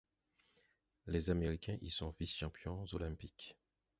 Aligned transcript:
Les 1.05 1.29
Américains 1.29 1.77
y 1.79 1.91
sont 1.91 2.15
vice-champions 2.19 2.87
olympiques. 2.93 3.55